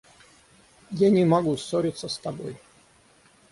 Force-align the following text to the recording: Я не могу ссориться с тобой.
Я 1.03 1.11
не 1.11 1.25
могу 1.25 1.55
ссориться 1.57 2.09
с 2.09 2.17
тобой. 2.17 2.57